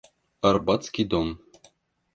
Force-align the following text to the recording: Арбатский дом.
Арбатский 0.47 1.05
дом. 1.11 1.27